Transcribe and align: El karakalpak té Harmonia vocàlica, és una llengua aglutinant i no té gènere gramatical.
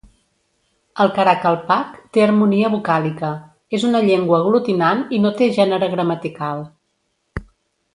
El 1.03 1.11
karakalpak 1.17 1.91
té 2.17 2.23
Harmonia 2.25 2.73
vocàlica, 2.77 3.31
és 3.81 3.87
una 3.93 4.03
llengua 4.09 4.43
aglutinant 4.45 5.07
i 5.19 5.25
no 5.27 5.37
té 5.43 5.55
gènere 5.63 5.95
gramatical. 5.97 6.71